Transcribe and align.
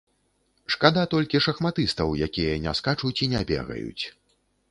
Шкада 0.75 1.03
толькі 1.13 1.41
шахматыстаў, 1.47 2.15
якія 2.27 2.57
не 2.65 2.73
скачуць 2.81 3.15
і 3.27 3.31
не 3.37 3.41
бегаюць. 3.51 4.03